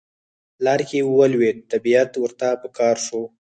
[0.63, 3.21] لار کې ولوید طبیعت ورته په قار شو.